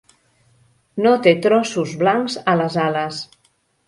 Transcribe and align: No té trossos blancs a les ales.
No 1.05 1.11
té 1.27 1.33
trossos 1.45 1.91
blancs 1.99 2.39
a 2.55 2.57
les 2.63 2.79
ales. 2.87 3.21